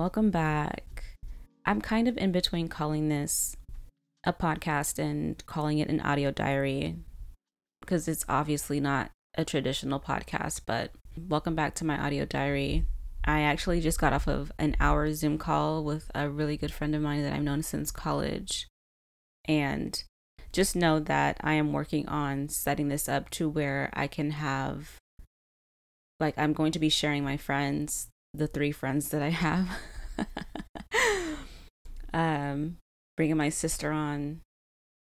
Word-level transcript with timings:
welcome 0.00 0.30
back. 0.30 1.04
I'm 1.66 1.82
kind 1.82 2.08
of 2.08 2.16
in 2.16 2.32
between 2.32 2.68
calling 2.68 3.10
this 3.10 3.54
a 4.24 4.32
podcast 4.32 4.98
and 4.98 5.44
calling 5.44 5.78
it 5.78 5.90
an 5.90 6.00
audio 6.00 6.30
diary 6.30 6.96
because 7.82 8.08
it's 8.08 8.24
obviously 8.26 8.80
not 8.80 9.10
a 9.34 9.44
traditional 9.44 10.00
podcast, 10.00 10.62
but 10.64 10.92
welcome 11.28 11.54
back 11.54 11.74
to 11.74 11.84
my 11.84 11.98
audio 11.98 12.24
diary. 12.24 12.86
I 13.26 13.42
actually 13.42 13.82
just 13.82 14.00
got 14.00 14.14
off 14.14 14.26
of 14.26 14.50
an 14.58 14.74
hour 14.80 15.12
Zoom 15.12 15.36
call 15.36 15.84
with 15.84 16.10
a 16.14 16.30
really 16.30 16.56
good 16.56 16.72
friend 16.72 16.94
of 16.94 17.02
mine 17.02 17.22
that 17.22 17.34
I've 17.34 17.42
known 17.42 17.62
since 17.62 17.90
college. 17.90 18.68
And 19.44 20.02
just 20.50 20.74
know 20.74 20.98
that 20.98 21.36
I 21.42 21.52
am 21.52 21.74
working 21.74 22.08
on 22.08 22.48
setting 22.48 22.88
this 22.88 23.06
up 23.06 23.28
to 23.32 23.50
where 23.50 23.90
I 23.92 24.06
can 24.06 24.30
have, 24.30 24.96
like, 26.18 26.38
I'm 26.38 26.54
going 26.54 26.72
to 26.72 26.78
be 26.78 26.88
sharing 26.88 27.22
my 27.22 27.36
friends, 27.36 28.08
the 28.34 28.46
three 28.46 28.72
friends 28.72 29.10
that 29.10 29.22
I 29.22 29.30
have. 29.30 29.68
um, 32.14 32.76
bringing 33.16 33.36
my 33.36 33.48
sister 33.48 33.90
on 33.90 34.40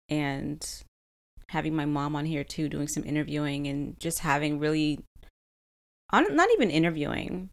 and 0.09 0.83
having 1.49 1.75
my 1.75 1.85
mom 1.85 2.15
on 2.15 2.25
here 2.25 2.43
too, 2.43 2.69
doing 2.69 2.87
some 2.87 3.03
interviewing 3.03 3.67
and 3.67 3.99
just 3.99 4.19
having 4.19 4.59
really, 4.59 4.99
not 6.11 6.49
even 6.53 6.69
interviewing, 6.69 7.49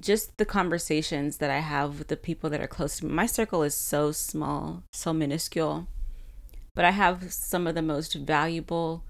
just 0.00 0.36
the 0.38 0.44
conversations 0.44 1.38
that 1.38 1.50
I 1.50 1.58
have 1.58 1.98
with 1.98 2.08
the 2.08 2.16
people 2.16 2.48
that 2.50 2.60
are 2.60 2.66
close 2.66 2.98
to 2.98 3.06
me. 3.06 3.12
My 3.12 3.26
circle 3.26 3.62
is 3.62 3.74
so 3.74 4.12
small, 4.12 4.84
so 4.92 5.12
minuscule 5.12 5.88
but 6.78 6.84
I 6.84 6.92
have 6.92 7.32
some 7.32 7.66
of 7.66 7.74
the 7.74 7.82
most 7.82 8.14
valuable 8.14 9.02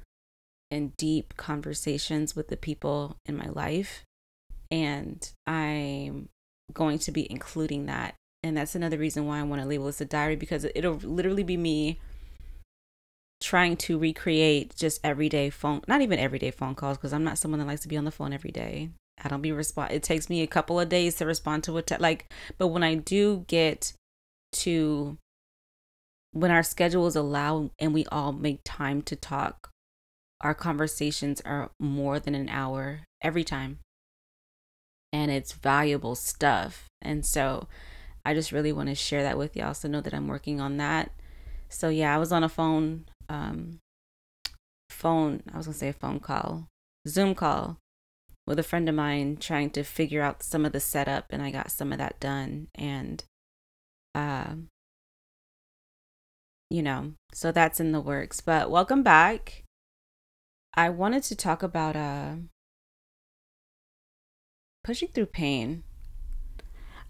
and 0.70 0.96
deep 0.96 1.36
conversations 1.36 2.34
with 2.34 2.48
the 2.48 2.56
people 2.56 3.18
in 3.26 3.36
my 3.36 3.50
life. 3.50 4.04
And 4.70 5.30
I'm 5.47 6.28
going 6.72 6.98
to 7.00 7.12
be 7.12 7.30
including 7.30 7.86
that. 7.86 8.14
And 8.42 8.56
that's 8.56 8.75
another 8.75 8.98
reason 8.98 9.27
why 9.27 9.41
I 9.41 9.42
want 9.42 9.62
to 9.62 9.69
label 9.69 9.86
this 9.86 10.00
a 10.00 10.05
diary 10.05 10.36
because 10.36 10.64
it'll 10.75 10.94
literally 10.94 11.42
be 11.42 11.56
me 11.56 11.98
trying 13.41 13.77
to 13.77 13.98
recreate 13.98 14.75
just 14.77 15.00
everyday 15.05 15.50
phone, 15.50 15.83
not 15.88 16.02
even 16.02 16.19
everyday 16.19 16.50
phone 16.50 16.75
calls, 16.75 16.97
because 16.97 17.12
I'm 17.12 17.25
not 17.25 17.38
someone 17.38 17.60
that 17.60 17.66
likes 17.66 17.83
to 17.83 17.88
be 17.88 17.97
on 17.97 18.05
the 18.05 18.10
phone 18.10 18.33
every 18.33 18.50
day. 18.50 18.91
I 19.22 19.28
don't 19.28 19.42
be 19.42 19.52
respond. 19.52 19.92
It 19.92 20.02
takes 20.02 20.28
me 20.28 20.42
a 20.42 20.47
couple 20.47 20.78
of 20.78 20.88
days 20.88 21.16
to 21.16 21.27
respond 21.27 21.64
to 21.64 21.77
a 21.77 21.82
te- 21.82 21.97
like, 21.98 22.32
but 22.56 22.69
when 22.69 22.82
I 22.82 22.94
do 22.94 23.44
get 23.48 23.92
to 24.53 25.19
when 26.32 26.50
our 26.50 26.62
schedules 26.62 27.16
allow 27.16 27.70
and 27.78 27.94
we 27.94 28.05
all 28.06 28.32
make 28.32 28.60
time 28.64 29.03
to 29.03 29.16
talk, 29.16 29.70
our 30.41 30.55
conversations 30.55 31.41
are 31.44 31.70
more 31.80 32.20
than 32.20 32.34
an 32.34 32.48
hour 32.48 33.00
every 33.22 33.44
time. 33.44 33.78
And 35.12 35.30
it's 35.30 35.52
valuable 35.52 36.14
stuff. 36.14 36.86
And 37.00 37.24
so 37.24 37.66
I 38.24 38.34
just 38.34 38.52
really 38.52 38.72
want 38.72 38.88
to 38.88 38.94
share 38.94 39.22
that 39.22 39.38
with 39.38 39.56
y'all. 39.56 39.74
So 39.74 39.88
know 39.88 40.00
that 40.00 40.14
I'm 40.14 40.28
working 40.28 40.60
on 40.60 40.76
that. 40.76 41.12
So 41.68 41.88
yeah, 41.88 42.14
I 42.14 42.18
was 42.18 42.32
on 42.32 42.44
a 42.44 42.48
phone, 42.48 43.06
um, 43.28 43.78
phone, 44.90 45.42
I 45.52 45.56
was 45.56 45.66
gonna 45.66 45.76
say 45.76 45.88
a 45.88 45.92
phone 45.92 46.20
call, 46.20 46.66
Zoom 47.06 47.34
call 47.34 47.78
with 48.46 48.58
a 48.58 48.62
friend 48.62 48.88
of 48.88 48.94
mine 48.94 49.36
trying 49.36 49.70
to 49.70 49.82
figure 49.82 50.22
out 50.22 50.42
some 50.42 50.64
of 50.64 50.72
the 50.72 50.80
setup 50.80 51.26
and 51.30 51.42
I 51.42 51.50
got 51.50 51.70
some 51.70 51.92
of 51.92 51.98
that 51.98 52.18
done. 52.18 52.68
And 52.74 53.22
uh, 54.14 54.54
you 56.70 56.82
know, 56.82 57.12
so 57.32 57.52
that's 57.52 57.80
in 57.80 57.92
the 57.92 58.00
works. 58.00 58.40
But 58.40 58.70
welcome 58.70 59.02
back. 59.02 59.64
I 60.74 60.90
wanted 60.90 61.22
to 61.24 61.36
talk 61.36 61.62
about 61.62 61.96
uh 61.96 62.34
pushing 64.84 65.09
through 65.09 65.27
pain. 65.27 65.84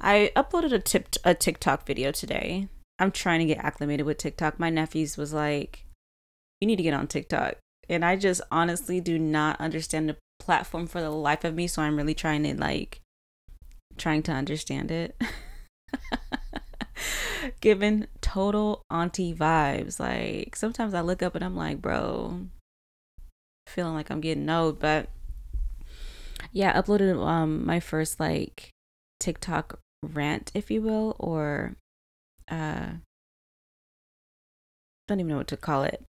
I 0.01 0.31
uploaded 0.37 0.73
a 0.73 0.79
tip 0.79 1.09
a 1.25 1.35
TikTok 1.35 1.87
video 1.87 2.13
today. 2.13 2.69
I'm 2.99 3.11
trying 3.11 3.41
to 3.41 3.55
get 3.55 3.65
acclimated 3.65 4.07
with 4.07 4.19
TikTok. 4.19 4.59
My 4.59 4.71
nephews 4.71 5.17
was 5.17 5.33
like, 5.33 5.85
"You 6.61 6.67
need 6.67 6.77
to 6.77 6.83
get 6.83 6.95
on 6.95 7.07
TikTok." 7.07 7.55
And 7.89 8.05
I 8.05 8.17
just 8.17 8.43
honestly 8.51 9.01
do 9.01 9.19
not 9.19 9.61
understand 9.61 10.09
the 10.09 10.17
platform 10.39 10.87
for 10.87 11.01
the 11.01 11.11
life 11.11 11.45
of 11.45 11.55
me, 11.55 11.67
so 11.67 11.83
I'm 11.83 11.97
really 11.97 12.15
trying 12.15 12.43
to 12.45 12.55
like 12.55 13.01
trying 13.97 14.23
to 14.25 14.33
understand 14.33 14.91
it. 14.91 15.21
giving 17.61 18.07
total 18.21 18.83
auntie 18.91 19.35
vibes. 19.35 19.99
Like 19.99 20.57
sometimes 20.57 20.95
I 20.95 21.01
look 21.01 21.23
up 21.23 21.35
and 21.35 21.45
I'm 21.45 21.57
like, 21.57 21.81
bro, 21.81 22.47
feeling 23.67 23.95
like 23.95 24.11
I'm 24.11 24.21
getting 24.21 24.49
old. 24.49 24.79
But 24.79 25.09
yeah, 26.59 26.73
I 26.75 26.81
uploaded 26.83 27.25
um 27.25 27.65
my 27.65 27.79
first 27.79 28.19
like 28.19 28.71
TikTok 29.21 29.79
rant, 30.03 30.51
if 30.55 30.73
you 30.73 30.83
will, 30.83 31.15
or 31.21 31.77
uh 32.51 32.95
don't 35.07 35.21
even 35.21 35.29
know 35.29 35.37
what 35.39 35.47
to 35.49 35.57
call 35.57 35.85
it 35.85 36.03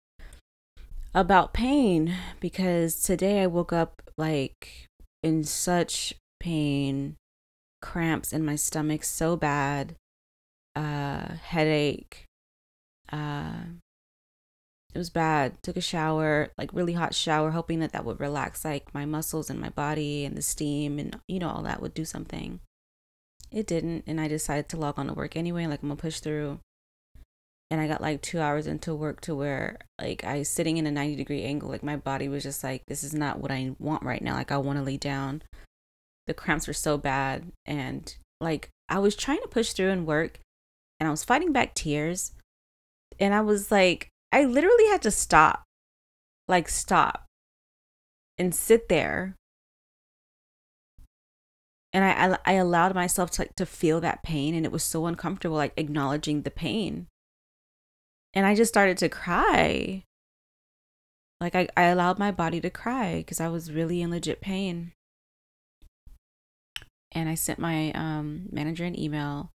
about 1.14 1.52
pain 1.52 2.14
because 2.40 3.02
today 3.02 3.42
I 3.42 3.46
woke 3.46 3.74
up 3.74 4.02
like 4.16 4.86
in 5.22 5.44
such 5.44 6.14
pain, 6.40 7.16
cramps 7.82 8.32
in 8.32 8.42
my 8.42 8.56
stomach 8.56 9.04
so 9.04 9.36
bad 9.36 9.96
uh, 10.74 11.34
headache. 11.42 12.24
Uh, 13.12 13.76
it 14.94 14.98
was 14.98 15.10
bad. 15.10 15.62
Took 15.62 15.76
a 15.76 15.82
shower, 15.82 16.50
like 16.56 16.72
really 16.72 16.94
hot 16.94 17.14
shower, 17.14 17.50
hoping 17.50 17.80
that 17.80 17.92
that 17.92 18.04
would 18.04 18.20
relax 18.20 18.64
like 18.64 18.94
my 18.94 19.04
muscles 19.04 19.50
and 19.50 19.60
my 19.60 19.68
body 19.68 20.24
and 20.24 20.36
the 20.36 20.42
steam 20.42 20.98
and 20.98 21.20
you 21.28 21.38
know 21.38 21.50
all 21.50 21.62
that 21.62 21.82
would 21.82 21.94
do 21.94 22.04
something. 22.04 22.60
It 23.50 23.66
didn't, 23.66 24.04
and 24.06 24.20
I 24.20 24.28
decided 24.28 24.68
to 24.70 24.76
log 24.76 24.98
on 24.98 25.06
to 25.06 25.14
work 25.14 25.36
anyway. 25.36 25.66
Like 25.66 25.82
I'm 25.82 25.88
gonna 25.88 26.00
push 26.00 26.20
through. 26.20 26.60
And 27.70 27.82
I 27.82 27.86
got 27.86 28.00
like 28.00 28.22
two 28.22 28.40
hours 28.40 28.66
into 28.66 28.94
work 28.94 29.20
to 29.22 29.34
where 29.34 29.76
like 30.00 30.24
I 30.24 30.38
was 30.38 30.48
sitting 30.48 30.78
in 30.78 30.86
a 30.86 30.90
90 30.90 31.16
degree 31.16 31.44
angle. 31.44 31.68
Like 31.68 31.82
my 31.82 31.96
body 31.96 32.26
was 32.26 32.42
just 32.42 32.64
like, 32.64 32.82
this 32.86 33.04
is 33.04 33.12
not 33.12 33.40
what 33.40 33.50
I 33.50 33.74
want 33.78 34.02
right 34.04 34.22
now. 34.22 34.34
Like 34.34 34.50
I 34.50 34.56
want 34.56 34.78
to 34.78 34.84
lay 34.84 34.96
down. 34.96 35.42
The 36.26 36.34
cramps 36.34 36.66
were 36.66 36.74
so 36.74 36.96
bad, 36.98 37.52
and 37.66 38.14
like 38.40 38.70
I 38.88 38.98
was 38.98 39.16
trying 39.16 39.40
to 39.42 39.48
push 39.48 39.72
through 39.72 39.90
and 39.90 40.06
work, 40.06 40.40
and 40.98 41.08
I 41.08 41.10
was 41.10 41.24
fighting 41.24 41.52
back 41.52 41.74
tears. 41.74 42.32
And 43.20 43.34
I 43.34 43.40
was 43.40 43.70
like, 43.70 44.10
I 44.30 44.44
literally 44.44 44.86
had 44.88 45.02
to 45.02 45.10
stop, 45.10 45.64
like, 46.46 46.68
stop 46.68 47.26
and 48.36 48.54
sit 48.54 48.88
there. 48.88 49.36
And 51.92 52.04
I, 52.04 52.34
I, 52.34 52.38
I 52.44 52.52
allowed 52.54 52.94
myself 52.94 53.30
to, 53.32 53.42
like, 53.42 53.56
to 53.56 53.66
feel 53.66 54.00
that 54.00 54.22
pain. 54.22 54.54
And 54.54 54.66
it 54.66 54.72
was 54.72 54.84
so 54.84 55.06
uncomfortable, 55.06 55.56
like, 55.56 55.72
acknowledging 55.76 56.42
the 56.42 56.50
pain. 56.50 57.06
And 58.34 58.44
I 58.44 58.54
just 58.54 58.68
started 58.68 58.98
to 58.98 59.08
cry. 59.08 60.04
Like, 61.40 61.54
I, 61.54 61.68
I 61.76 61.84
allowed 61.84 62.18
my 62.18 62.30
body 62.30 62.60
to 62.60 62.70
cry 62.70 63.18
because 63.18 63.40
I 63.40 63.48
was 63.48 63.72
really 63.72 64.02
in 64.02 64.10
legit 64.10 64.40
pain. 64.40 64.92
And 67.12 67.28
I 67.28 67.34
sent 67.34 67.58
my 67.58 67.90
um, 67.92 68.48
manager 68.52 68.84
an 68.84 68.98
email 68.98 69.50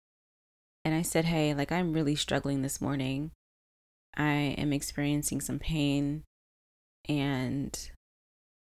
and 0.86 0.96
I 0.96 1.02
said, 1.02 1.26
Hey, 1.26 1.54
like 1.54 1.72
I'm 1.72 1.94
really 1.94 2.16
struggling 2.16 2.62
this 2.62 2.82
morning. 2.82 3.32
I 4.18 4.56
am 4.58 4.74
experiencing 4.74 5.42
some 5.42 5.60
pain 5.60 6.24
and 7.08 7.92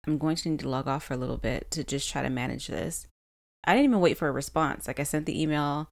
I'm 0.07 0.19
going 0.19 0.37
to 0.37 0.49
need 0.49 0.61
to 0.61 0.69
log 0.69 0.89
off 0.89 1.05
for 1.05 1.15
a 1.15 1.19
little 1.19 1.37
bit 1.37 1.71
to 1.73 1.85
just 1.85 2.11
try 2.11 2.23
to 2.23 2.31
manage 2.31 2.69
this. 2.69 3.07
I 3.65 3.75
didn't 3.75 3.91
even 3.91 4.01
wait 4.01 4.17
for 4.17 4.29
a 4.29 4.33
response. 4.33 4.87
Like 4.87 5.01
I 5.01 5.05
sent 5.05 5.27
the 5.27 5.41
email. 5.41 5.89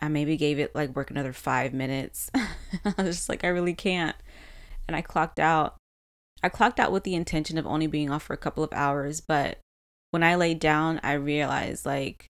I 0.00 0.08
maybe 0.08 0.36
gave 0.36 0.58
it 0.58 0.74
like 0.74 0.94
work 0.94 1.10
another 1.10 1.32
five 1.32 1.72
minutes. 1.72 2.30
I 2.34 2.94
was 2.98 3.16
just 3.16 3.28
like, 3.28 3.44
I 3.44 3.48
really 3.48 3.74
can't. 3.74 4.16
And 4.86 4.94
I 4.94 5.00
clocked 5.00 5.40
out. 5.40 5.76
I 6.42 6.50
clocked 6.50 6.78
out 6.78 6.92
with 6.92 7.04
the 7.04 7.14
intention 7.14 7.56
of 7.56 7.66
only 7.66 7.86
being 7.86 8.10
off 8.10 8.24
for 8.24 8.34
a 8.34 8.38
couple 8.38 8.62
of 8.62 8.72
hours. 8.72 9.22
But 9.22 9.58
when 10.10 10.22
I 10.22 10.34
laid 10.34 10.58
down, 10.58 11.00
I 11.02 11.14
realized 11.14 11.86
like, 11.86 12.26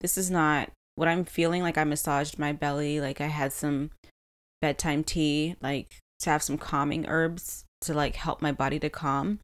this 0.00 0.18
is 0.18 0.30
not 0.30 0.70
what 0.94 1.08
I'm 1.08 1.24
feeling 1.24 1.62
like 1.62 1.78
I 1.78 1.84
massaged 1.84 2.38
my 2.38 2.52
belly, 2.52 3.00
like 3.00 3.20
I 3.20 3.28
had 3.28 3.52
some 3.52 3.90
bedtime 4.62 5.04
tea, 5.04 5.56
like 5.60 5.98
to 6.20 6.30
have 6.30 6.42
some 6.42 6.56
calming 6.56 7.06
herbs 7.06 7.64
to 7.82 7.92
like 7.92 8.16
help 8.16 8.40
my 8.40 8.52
body 8.52 8.78
to 8.78 8.88
calm. 8.88 9.40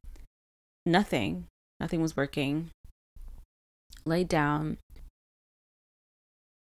Nothing. 0.85 1.45
Nothing 1.79 2.01
was 2.01 2.17
working. 2.17 2.71
Lay 4.05 4.23
down 4.23 4.77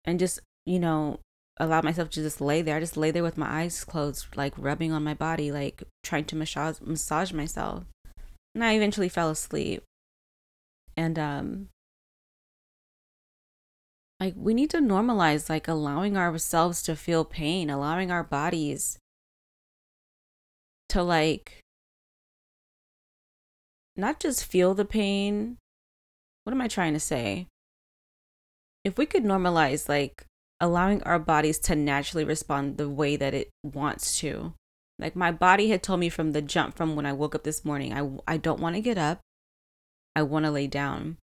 and 0.03 0.19
just, 0.19 0.39
you 0.65 0.79
know, 0.79 1.19
allow 1.57 1.81
myself 1.81 2.09
to 2.09 2.21
just 2.21 2.41
lay 2.41 2.61
there. 2.61 2.77
I 2.77 2.79
just 2.79 2.97
lay 2.97 3.11
there 3.11 3.23
with 3.23 3.37
my 3.37 3.61
eyes 3.61 3.83
closed, 3.83 4.25
like 4.35 4.53
rubbing 4.57 4.91
on 4.91 5.03
my 5.03 5.13
body, 5.13 5.51
like 5.51 5.83
trying 6.03 6.25
to 6.25 6.35
massage 6.35 6.81
massage 6.81 7.31
myself. 7.31 7.83
And 8.55 8.63
I 8.63 8.73
eventually 8.73 9.09
fell 9.09 9.29
asleep. 9.29 9.83
And 10.97 11.17
um 11.17 11.67
like 14.21 14.33
we 14.37 14.53
need 14.53 14.69
to 14.69 14.77
normalize 14.77 15.49
like 15.49 15.67
allowing 15.67 16.15
ourselves 16.15 16.81
to 16.81 16.95
feel 16.95 17.25
pain 17.25 17.69
allowing 17.69 18.09
our 18.09 18.23
bodies 18.23 18.97
to 20.87 21.03
like 21.03 21.59
not 23.97 24.21
just 24.21 24.45
feel 24.45 24.73
the 24.73 24.85
pain 24.85 25.57
what 26.45 26.53
am 26.53 26.61
i 26.61 26.67
trying 26.69 26.93
to 26.93 26.99
say 26.99 27.47
if 28.85 28.97
we 28.97 29.05
could 29.05 29.23
normalize 29.23 29.89
like 29.89 30.25
allowing 30.61 31.01
our 31.03 31.19
bodies 31.19 31.57
to 31.57 31.75
naturally 31.75 32.23
respond 32.23 32.77
the 32.77 32.87
way 32.87 33.15
that 33.15 33.33
it 33.33 33.49
wants 33.63 34.19
to. 34.19 34.53
Like 34.99 35.15
my 35.15 35.31
body 35.31 35.69
had 35.69 35.81
told 35.81 35.99
me 35.99 36.09
from 36.09 36.31
the 36.31 36.41
jump 36.41 36.77
from 36.77 36.95
when 36.95 37.07
I 37.07 37.13
woke 37.13 37.33
up 37.33 37.43
this 37.43 37.65
morning, 37.65 37.91
I 37.91 38.33
I 38.33 38.37
don't 38.37 38.61
want 38.61 38.75
to 38.75 38.81
get 38.81 38.97
up. 38.97 39.19
I 40.15 40.21
want 40.21 40.45
to 40.45 40.51
lay 40.51 40.67
down 40.67 41.17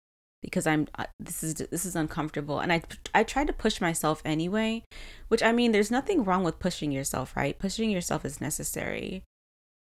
because 0.45 0.67
I'm 0.67 0.87
uh, 0.99 1.07
this 1.19 1.43
is 1.43 1.55
this 1.55 1.87
is 1.87 1.97
uncomfortable 1.97 2.61
and 2.61 2.73
I 2.73 2.83
I 3.15 3.25
tried 3.25 3.47
to 3.47 3.53
push 3.53 3.81
myself 3.81 4.21
anyway, 4.25 4.85
which 5.29 5.43
I 5.43 5.53
mean 5.53 5.73
there's 5.73 5.91
nothing 5.91 6.23
wrong 6.23 6.45
with 6.45 6.59
pushing 6.59 6.93
yourself, 6.93 7.35
right? 7.37 7.59
Pushing 7.59 7.91
yourself 7.91 8.25
is 8.25 8.41
necessary. 8.41 9.25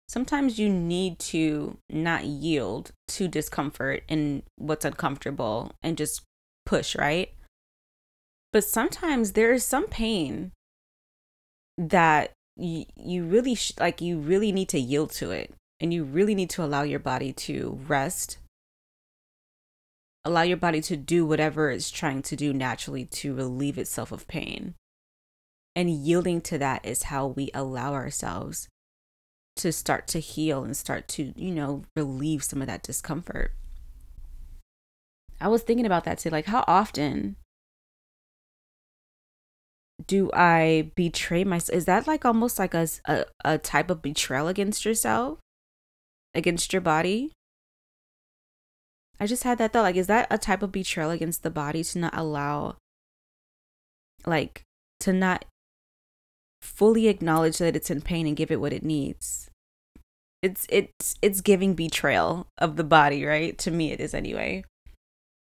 Sometimes 0.07 0.59
you 0.59 0.69
need 0.69 1.19
to 1.19 1.77
not 1.89 2.25
yield 2.25 2.91
to 3.09 3.27
discomfort 3.27 4.03
and 4.07 4.43
what's 4.57 4.85
uncomfortable 4.85 5.71
and 5.81 5.97
just 5.97 6.21
push, 6.65 6.95
right? 6.95 7.33
But 8.53 8.65
sometimes 8.65 9.31
there 9.31 9.53
is 9.53 9.63
some 9.63 9.87
pain 9.87 10.51
that 11.77 12.33
you, 12.57 12.85
you 12.95 13.23
really 13.23 13.55
sh- 13.55 13.73
like 13.79 14.01
you 14.01 14.19
really 14.19 14.51
need 14.51 14.69
to 14.69 14.79
yield 14.79 15.11
to 15.13 15.31
it 15.31 15.53
and 15.79 15.93
you 15.93 16.03
really 16.03 16.35
need 16.35 16.49
to 16.51 16.63
allow 16.63 16.83
your 16.83 16.99
body 16.99 17.31
to 17.33 17.79
rest 17.87 18.37
allow 20.23 20.41
your 20.41 20.57
body 20.57 20.81
to 20.81 20.95
do 20.95 21.25
whatever 21.25 21.69
it's 21.69 21.89
trying 21.89 22.21
to 22.21 22.35
do 22.35 22.53
naturally 22.53 23.05
to 23.05 23.33
relieve 23.33 23.77
itself 23.77 24.11
of 24.11 24.27
pain 24.27 24.75
and 25.75 25.89
yielding 25.89 26.41
to 26.41 26.57
that 26.57 26.85
is 26.85 27.03
how 27.03 27.27
we 27.27 27.49
allow 27.53 27.93
ourselves 27.93 28.67
to 29.55 29.71
start 29.71 30.07
to 30.07 30.19
heal 30.19 30.63
and 30.63 30.77
start 30.77 31.07
to 31.07 31.33
you 31.35 31.51
know 31.51 31.83
relieve 31.95 32.43
some 32.43 32.61
of 32.61 32.67
that 32.67 32.83
discomfort 32.83 33.53
i 35.39 35.47
was 35.47 35.61
thinking 35.61 35.85
about 35.85 36.03
that 36.03 36.19
too 36.19 36.29
like 36.29 36.45
how 36.45 36.63
often 36.67 37.35
do 40.07 40.29
I 40.33 40.91
betray 40.95 41.43
myself? 41.43 41.77
Is 41.77 41.85
that 41.85 42.07
like 42.07 42.25
almost 42.25 42.59
like 42.59 42.73
a, 42.73 42.87
a, 43.05 43.25
a 43.45 43.57
type 43.57 43.89
of 43.89 44.01
betrayal 44.01 44.47
against 44.47 44.85
yourself? 44.85 45.39
Against 46.33 46.73
your 46.73 46.81
body? 46.81 47.33
I 49.21 49.27
just 49.27 49.43
had 49.43 49.59
that 49.59 49.71
thought. 49.71 49.83
Like, 49.83 49.97
is 49.97 50.07
that 50.07 50.25
a 50.31 50.39
type 50.39 50.63
of 50.63 50.71
betrayal 50.71 51.11
against 51.11 51.43
the 51.43 51.51
body 51.51 51.83
to 51.83 51.99
not 51.99 52.17
allow, 52.17 52.77
like, 54.25 54.63
to 55.01 55.13
not 55.13 55.45
fully 56.59 57.07
acknowledge 57.07 57.59
that 57.59 57.75
it's 57.75 57.91
in 57.91 58.01
pain 58.01 58.25
and 58.25 58.35
give 58.35 58.49
it 58.49 58.59
what 58.59 58.73
it 58.73 58.83
needs? 58.83 59.51
It's 60.41 60.65
it's 60.69 61.15
it's 61.21 61.41
giving 61.41 61.75
betrayal 61.75 62.47
of 62.57 62.77
the 62.77 62.83
body, 62.83 63.23
right? 63.23 63.55
To 63.59 63.69
me, 63.69 63.91
it 63.91 63.99
is 63.99 64.15
anyway. 64.15 64.63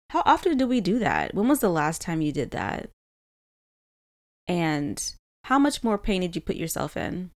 How 0.09 0.23
often 0.25 0.57
do 0.57 0.65
we 0.65 0.81
do 0.81 0.97
that? 0.97 1.35
When 1.35 1.47
was 1.47 1.59
the 1.59 1.69
last 1.69 2.01
time 2.01 2.21
you 2.21 2.31
did 2.31 2.49
that? 2.51 2.89
And 4.47 5.13
how 5.43 5.59
much 5.59 5.83
more 5.83 5.99
pain 5.99 6.21
did 6.21 6.35
you 6.35 6.41
put 6.41 6.55
yourself 6.55 6.97
in? 6.97 7.29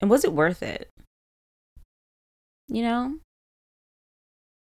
And 0.00 0.08
was 0.08 0.24
it 0.24 0.32
worth 0.32 0.62
it? 0.62 0.88
You 2.68 2.82
know? 2.82 3.18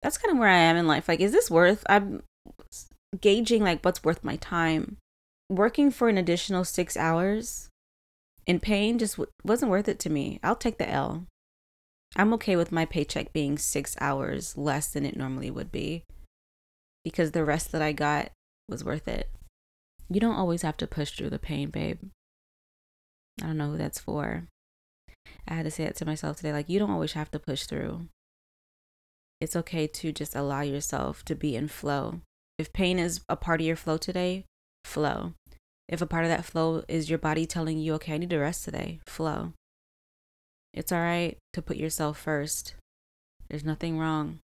That's 0.06 0.18
kind 0.18 0.30
of 0.30 0.38
where 0.38 0.48
I 0.48 0.58
am 0.58 0.76
in 0.76 0.86
life. 0.86 1.08
Like, 1.08 1.18
is 1.18 1.32
this 1.32 1.50
worth? 1.50 1.84
I'm 1.88 2.22
gauging 3.20 3.64
like 3.64 3.84
what's 3.84 4.04
worth 4.04 4.22
my 4.22 4.36
time. 4.36 4.98
Working 5.50 5.90
for 5.90 6.08
an 6.08 6.16
additional 6.16 6.64
six 6.64 6.96
hours 6.96 7.70
in 8.46 8.60
pain 8.60 9.00
just 9.00 9.16
w- 9.16 9.32
wasn't 9.42 9.72
worth 9.72 9.88
it 9.88 9.98
to 9.98 10.08
me. 10.08 10.38
I'll 10.44 10.54
take 10.54 10.78
the 10.78 10.88
L. 10.88 11.24
I'm 12.14 12.32
okay 12.34 12.54
with 12.54 12.70
my 12.70 12.84
paycheck 12.84 13.32
being 13.32 13.58
six 13.58 13.96
hours 14.00 14.56
less 14.56 14.86
than 14.86 15.04
it 15.04 15.16
normally 15.16 15.50
would 15.50 15.72
be 15.72 16.04
because 17.02 17.32
the 17.32 17.44
rest 17.44 17.72
that 17.72 17.82
I 17.82 17.90
got 17.90 18.30
was 18.68 18.84
worth 18.84 19.08
it. 19.08 19.28
You 20.08 20.20
don't 20.20 20.36
always 20.36 20.62
have 20.62 20.76
to 20.76 20.86
push 20.86 21.16
through 21.16 21.30
the 21.30 21.40
pain, 21.40 21.70
babe. 21.70 21.98
I 23.42 23.46
don't 23.46 23.56
know 23.56 23.72
who 23.72 23.76
that's 23.76 23.98
for. 23.98 24.44
I 25.48 25.54
had 25.54 25.64
to 25.64 25.70
say 25.72 25.82
it 25.82 25.96
to 25.96 26.06
myself 26.06 26.36
today. 26.36 26.52
Like, 26.52 26.68
you 26.68 26.78
don't 26.78 26.92
always 26.92 27.14
have 27.14 27.32
to 27.32 27.40
push 27.40 27.64
through. 27.64 28.06
It's 29.40 29.56
okay 29.56 29.86
to 29.86 30.12
just 30.12 30.34
allow 30.34 30.62
yourself 30.62 31.24
to 31.26 31.34
be 31.34 31.56
in 31.56 31.68
flow. 31.68 32.20
If 32.58 32.72
pain 32.72 32.98
is 32.98 33.20
a 33.28 33.36
part 33.36 33.60
of 33.60 33.66
your 33.66 33.76
flow 33.76 33.98
today, 33.98 34.44
flow. 34.84 35.34
If 35.88 36.00
a 36.00 36.06
part 36.06 36.24
of 36.24 36.30
that 36.30 36.44
flow 36.44 36.82
is 36.88 37.10
your 37.10 37.18
body 37.18 37.46
telling 37.46 37.78
you, 37.78 37.94
okay, 37.94 38.14
I 38.14 38.18
need 38.18 38.30
to 38.30 38.38
rest 38.38 38.64
today, 38.64 39.00
flow. 39.06 39.52
It's 40.72 40.90
all 40.90 41.00
right 41.00 41.36
to 41.52 41.62
put 41.62 41.76
yourself 41.76 42.18
first. 42.18 42.74
There's 43.48 43.64
nothing 43.64 43.98
wrong. 43.98 44.40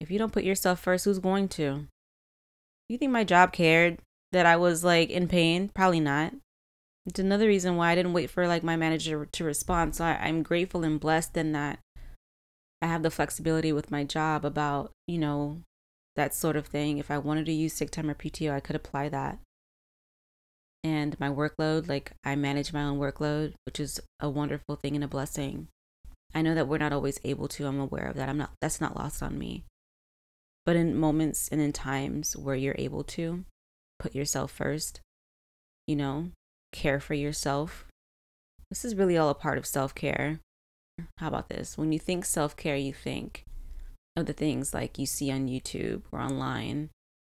If 0.00 0.10
you 0.10 0.18
don't 0.18 0.32
put 0.32 0.44
yourself 0.44 0.80
first, 0.80 1.04
who's 1.04 1.18
going 1.18 1.48
to? 1.50 1.86
You 2.88 2.98
think 2.98 3.12
my 3.12 3.24
job 3.24 3.52
cared 3.52 3.98
that 4.32 4.46
I 4.46 4.56
was 4.56 4.82
like 4.82 5.10
in 5.10 5.28
pain? 5.28 5.70
Probably 5.74 6.00
not. 6.00 6.34
It's 7.06 7.18
another 7.18 7.46
reason 7.46 7.76
why 7.76 7.90
I 7.90 7.94
didn't 7.94 8.12
wait 8.12 8.30
for 8.30 8.46
like 8.46 8.62
my 8.62 8.76
manager 8.76 9.26
to 9.26 9.44
respond. 9.44 9.96
So 9.96 10.04
I, 10.04 10.18
I'm 10.22 10.42
grateful 10.42 10.84
and 10.84 11.00
blessed 11.00 11.36
in 11.36 11.52
that 11.52 11.78
I 12.82 12.86
have 12.86 13.04
the 13.04 13.10
flexibility 13.10 13.72
with 13.72 13.92
my 13.92 14.02
job 14.02 14.44
about, 14.44 14.90
you 15.06 15.16
know, 15.16 15.62
that 16.16 16.34
sort 16.34 16.56
of 16.56 16.66
thing. 16.66 16.98
If 16.98 17.10
I 17.10 17.18
wanted 17.18 17.46
to 17.46 17.52
use 17.52 17.72
sick 17.72 17.92
time 17.92 18.10
or 18.10 18.14
PTO, 18.14 18.52
I 18.52 18.60
could 18.60 18.74
apply 18.74 19.08
that. 19.10 19.38
And 20.82 21.18
my 21.20 21.28
workload, 21.28 21.88
like 21.88 22.12
I 22.24 22.34
manage 22.34 22.72
my 22.72 22.82
own 22.82 22.98
workload, 22.98 23.54
which 23.66 23.78
is 23.78 24.00
a 24.18 24.28
wonderful 24.28 24.74
thing 24.74 24.96
and 24.96 25.04
a 25.04 25.08
blessing. 25.08 25.68
I 26.34 26.42
know 26.42 26.56
that 26.56 26.66
we're 26.66 26.78
not 26.78 26.92
always 26.92 27.20
able 27.24 27.46
to. 27.48 27.66
I'm 27.66 27.78
aware 27.78 28.06
of 28.08 28.16
that. 28.16 28.28
I'm 28.28 28.38
not, 28.38 28.50
that's 28.60 28.80
not 28.80 28.96
lost 28.96 29.22
on 29.22 29.38
me. 29.38 29.64
But 30.66 30.74
in 30.74 30.96
moments 30.96 31.48
and 31.52 31.60
in 31.60 31.72
times 31.72 32.36
where 32.36 32.56
you're 32.56 32.74
able 32.78 33.04
to, 33.04 33.44
put 34.00 34.14
yourself 34.14 34.50
first, 34.50 35.00
you 35.86 35.94
know, 35.94 36.30
care 36.72 36.98
for 36.98 37.14
yourself. 37.14 37.86
This 38.70 38.84
is 38.84 38.96
really 38.96 39.16
all 39.16 39.28
a 39.28 39.34
part 39.34 39.58
of 39.58 39.66
self 39.66 39.94
care. 39.94 40.40
How 41.18 41.28
about 41.28 41.48
this? 41.48 41.78
When 41.78 41.92
you 41.92 41.98
think 41.98 42.24
self 42.24 42.56
care, 42.56 42.76
you 42.76 42.92
think 42.92 43.44
of 44.16 44.26
the 44.26 44.32
things 44.32 44.74
like 44.74 44.98
you 44.98 45.06
see 45.06 45.30
on 45.30 45.48
YouTube 45.48 46.02
or 46.12 46.20
online 46.20 46.90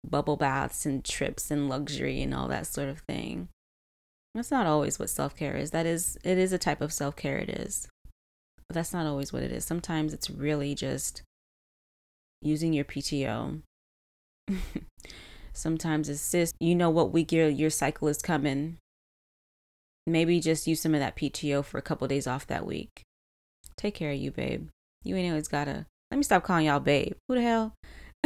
bubble 0.08 0.38
baths 0.38 0.86
and 0.86 1.04
trips 1.04 1.52
and 1.52 1.68
luxury 1.68 2.22
and 2.22 2.34
all 2.34 2.48
that 2.48 2.68
sort 2.68 2.90
of 2.90 3.00
thing. 3.00 3.50
That's 4.34 4.52
not 4.52 4.66
always 4.66 5.00
what 5.00 5.10
self 5.10 5.36
care 5.36 5.56
is. 5.56 5.72
That 5.72 5.86
is, 5.86 6.18
it 6.24 6.38
is 6.38 6.54
a 6.54 6.58
type 6.58 6.82
of 6.82 6.94
self 6.94 7.16
care, 7.16 7.38
it 7.38 7.50
is. 7.50 7.88
But 8.68 8.76
that's 8.76 8.94
not 8.94 9.06
always 9.06 9.34
what 9.34 9.44
it 9.44 9.52
is. 9.52 9.66
Sometimes 9.66 10.14
it's 10.14 10.30
really 10.30 10.76
just 10.76 11.24
using 12.42 12.72
your 12.72 12.86
PTO 12.86 13.62
Sometimes 15.54 16.10
it's 16.10 16.32
just, 16.32 16.56
you 16.60 16.76
know 16.76 16.90
what 16.90 17.12
week 17.12 17.32
your 17.32 17.50
your 17.50 17.70
cycle 17.70 18.08
is 18.08 18.22
coming. 18.22 18.78
Maybe 20.08 20.40
just 20.40 20.68
use 20.68 20.82
some 20.82 20.94
of 20.94 21.00
that 21.00 21.16
PTO 21.16 21.64
for 21.64 21.78
a 21.78 21.84
couple 21.84 22.08
days 22.08 22.28
off 22.28 22.48
that 22.48 22.66
week. 22.66 23.04
Take 23.80 23.96
care 23.96 24.12
of 24.12 24.18
you, 24.18 24.30
babe. 24.30 24.68
You 25.06 25.16
ain't 25.16 25.30
always 25.30 25.48
gotta. 25.48 25.86
Let 26.12 26.18
me 26.18 26.24
stop 26.24 26.44
calling 26.44 26.66
y'all 26.66 26.82
babe. 26.82 27.14
Who 27.30 27.36
the 27.36 27.42
hell? 27.42 27.74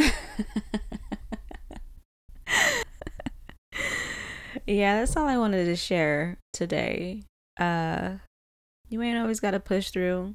yeah, 4.66 4.98
that's 4.98 5.16
all 5.16 5.28
I 5.28 5.38
wanted 5.38 5.66
to 5.66 5.76
share 5.76 6.38
today. 6.52 7.22
Uh, 7.60 8.14
you 8.88 9.00
ain't 9.00 9.16
always 9.16 9.38
gotta 9.38 9.60
push 9.60 9.90
through. 9.90 10.34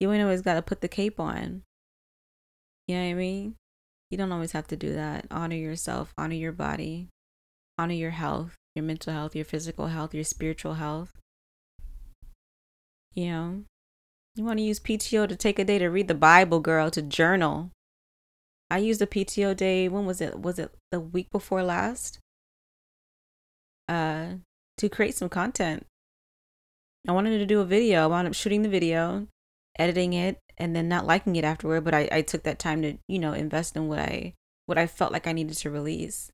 You 0.00 0.10
ain't 0.10 0.22
always 0.22 0.40
gotta 0.40 0.62
put 0.62 0.80
the 0.80 0.88
cape 0.88 1.20
on. 1.20 1.64
You 2.88 2.96
know 2.96 3.02
what 3.02 3.10
I 3.10 3.14
mean? 3.14 3.56
You 4.10 4.16
don't 4.16 4.32
always 4.32 4.52
have 4.52 4.66
to 4.68 4.76
do 4.76 4.94
that. 4.94 5.26
Honor 5.30 5.56
yourself, 5.56 6.14
honor 6.16 6.36
your 6.36 6.52
body, 6.52 7.08
honor 7.76 7.92
your 7.92 8.12
health, 8.12 8.54
your 8.74 8.84
mental 8.86 9.12
health, 9.12 9.36
your 9.36 9.44
physical 9.44 9.88
health, 9.88 10.14
your 10.14 10.24
spiritual 10.24 10.74
health. 10.74 11.12
You 13.14 13.26
know, 13.26 13.64
you 14.34 14.44
want 14.44 14.58
to 14.58 14.64
use 14.64 14.80
PTO 14.80 15.28
to 15.28 15.36
take 15.36 15.58
a 15.58 15.64
day 15.64 15.78
to 15.78 15.88
read 15.88 16.08
the 16.08 16.14
Bible, 16.14 16.60
girl, 16.60 16.90
to 16.90 17.02
journal. 17.02 17.70
I 18.70 18.78
used 18.78 19.02
a 19.02 19.06
PTO 19.06 19.56
day. 19.56 19.88
When 19.88 20.06
was 20.06 20.20
it? 20.20 20.40
Was 20.40 20.58
it 20.58 20.74
the 20.90 21.00
week 21.00 21.28
before 21.30 21.62
last? 21.62 22.18
Uh, 23.88 24.36
to 24.78 24.88
create 24.88 25.14
some 25.14 25.28
content. 25.28 25.86
I 27.06 27.12
wanted 27.12 27.38
to 27.38 27.46
do 27.46 27.60
a 27.60 27.64
video. 27.64 28.04
I 28.04 28.06
wound 28.06 28.28
up 28.28 28.34
shooting 28.34 28.62
the 28.62 28.68
video, 28.68 29.26
editing 29.78 30.12
it, 30.14 30.38
and 30.58 30.76
then 30.76 30.88
not 30.88 31.06
liking 31.06 31.36
it 31.36 31.44
afterward 31.44 31.82
but 31.82 31.94
I, 31.94 32.08
I 32.12 32.22
took 32.22 32.44
that 32.44 32.58
time 32.58 32.82
to 32.82 32.98
you 33.08 33.18
know 33.18 33.32
invest 33.32 33.76
in 33.76 33.88
what 33.88 33.98
i 33.98 34.34
what 34.66 34.78
i 34.78 34.86
felt 34.86 35.12
like 35.12 35.26
i 35.26 35.32
needed 35.32 35.56
to 35.58 35.70
release 35.70 36.30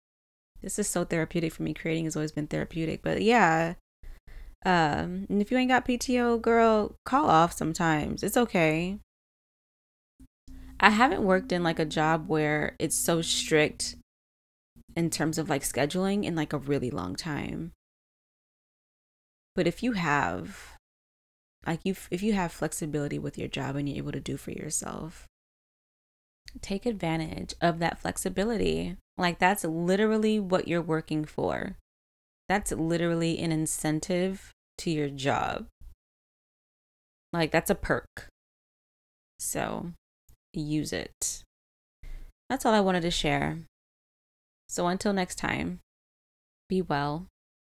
this 0.63 0.79
is 0.79 0.89
so 0.89 1.05
therapeutic 1.05 1.53
for 1.53 1.63
me 1.63 1.75
creating 1.75 2.05
has 2.05 2.17
always 2.17 2.33
been 2.33 2.47
therapeutic 2.47 3.01
but 3.03 3.23
yeah 3.23 3.75
um 4.65 5.27
and 5.29 5.41
if 5.41 5.51
you 5.51 5.57
ain't 5.57 5.71
got 5.71 5.87
pto 5.87 6.41
girl 6.41 6.97
call 7.05 7.29
off 7.29 7.53
sometimes. 7.53 8.23
It's 8.23 8.37
okay. 8.37 8.99
I 10.81 10.91
haven't 10.91 11.23
worked 11.23 11.51
in 11.51 11.63
like 11.63 11.79
a 11.79 11.85
job 11.85 12.29
where 12.29 12.77
it's 12.79 12.97
so 12.97 13.21
strict 13.23 13.97
in 14.97 15.11
terms 15.11 15.39
of 15.39 15.49
like 15.49 15.63
scheduling 15.63 16.25
in 16.25 16.37
like 16.37 16.53
a 16.53 16.59
really 16.59 16.91
long 16.91 17.17
time. 17.17 17.73
But 19.55 19.67
if 19.67 19.83
you 19.83 19.93
have 19.93 20.77
like 21.67 21.81
you 21.85 21.97
if 22.11 22.23
you 22.23 22.33
have 22.35 22.53
flexibility 22.53 23.19
with 23.19 23.37
your 23.39 23.49
job 23.49 23.77
and 23.77 23.89
you're 23.89 23.99
able 23.99 24.13
to 24.13 24.21
do 24.21 24.37
for 24.37 24.53
yourself 24.53 25.27
take 26.61 26.87
advantage 26.87 27.55
of 27.61 27.79
that 27.79 27.99
flexibility. 27.99 28.97
Like, 29.17 29.39
that's 29.39 29.65
literally 29.65 30.39
what 30.39 30.69
you're 30.69 30.83
working 30.83 31.25
for. 31.25 31.77
That's 32.49 32.73
literally 32.73 33.39
an 33.39 33.53
incentive 33.53 34.53
to 34.79 34.91
your 34.91 35.09
job. 35.09 35.67
Like, 37.33 37.51
that's 37.51 37.71
a 37.71 37.75
perk. 37.75 38.29
So, 39.39 39.93
use 40.55 40.93
it. 40.93 41.43
That's 42.49 42.65
all 42.65 42.73
I 42.73 42.81
wanted 42.81 43.03
to 43.03 43.11
share. 43.11 43.59
So, 44.69 44.87
until 44.87 45.13
next 45.13 45.37
time, 45.37 45.81
be 46.69 46.81
well 46.81 47.27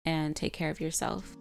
and 0.05 0.35
take 0.35 0.53
care 0.53 0.69
of 0.69 0.79
yourself. 0.79 1.37